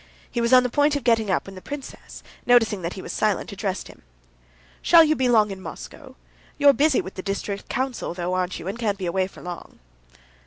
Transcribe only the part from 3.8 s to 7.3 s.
him. "Shall you be long in Moscow? You're busy with the